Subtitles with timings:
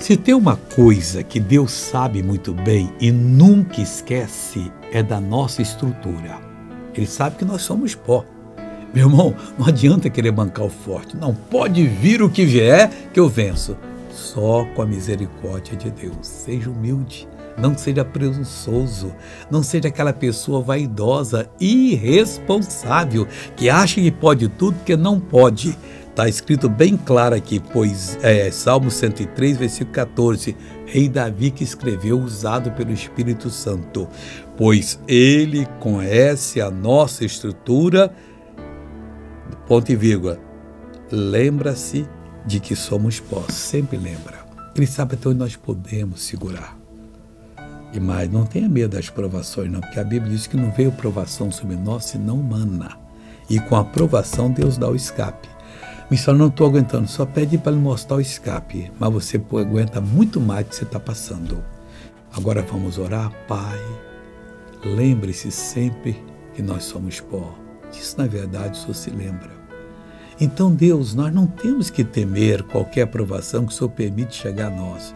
[0.00, 5.60] Se tem uma coisa que Deus sabe muito bem e nunca esquece, é da nossa
[5.60, 6.38] estrutura.
[6.94, 8.24] Ele sabe que nós somos pó.
[8.94, 11.18] Meu irmão, não adianta querer bancar o forte.
[11.18, 13.76] Não pode vir o que vier que eu venço.
[14.10, 16.26] Só com a misericórdia de Deus.
[16.26, 17.28] Seja humilde.
[17.58, 19.12] Não seja presunçoso,
[19.50, 25.76] não seja aquela pessoa vaidosa, irresponsável, que acha que pode tudo que não pode.
[26.20, 32.20] Está escrito bem claro aqui, pois é, Salmo 103, versículo 14, Rei Davi que escreveu,
[32.20, 34.06] usado pelo Espírito Santo,
[34.54, 38.12] pois ele conhece a nossa estrutura,
[39.66, 40.38] ponto e vírgula,
[41.10, 42.06] lembra-se
[42.44, 44.44] de que somos pó, sempre lembra.
[44.76, 46.76] Ele sabe até onde nós podemos segurar.
[47.94, 50.92] E mais, não tenha medo das provações, não, porque a Bíblia diz que não veio
[50.92, 52.98] provação sobre nós, senão humana.
[53.48, 55.49] E com a provação, Deus dá o escape.
[56.10, 60.40] Missão, não estou aguentando, só pede para ele mostrar o escape, mas você aguenta muito
[60.40, 61.62] mais do que você está passando.
[62.32, 63.78] Agora vamos orar, Pai.
[64.84, 66.20] Lembre-se sempre
[66.52, 67.56] que nós somos pó.
[67.92, 69.50] Disso, na verdade, o Senhor se lembra.
[70.40, 74.74] Então, Deus, nós não temos que temer qualquer aprovação que o Senhor permite chegar a
[74.74, 75.14] nós.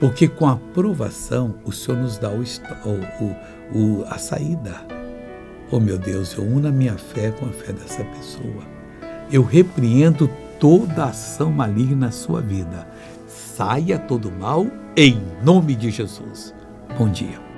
[0.00, 4.84] Porque com a aprovação o Senhor nos dá o, o, o, a saída.
[5.70, 8.81] Oh meu Deus, eu uno a minha fé com a fé dessa pessoa.
[9.30, 10.28] Eu repreendo
[10.58, 12.86] toda ação maligna na sua vida.
[13.26, 16.54] Saia todo mal em nome de Jesus.
[16.98, 17.51] Bom dia.